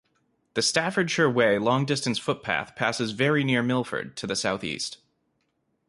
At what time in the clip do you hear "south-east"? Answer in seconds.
4.35-4.97